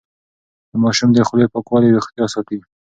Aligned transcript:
د 0.69 0.71
ماشوم 0.83 1.09
د 1.13 1.19
خولې 1.27 1.47
پاکوالی 1.53 1.93
روغتيا 1.95 2.25
ساتي. 2.33 2.59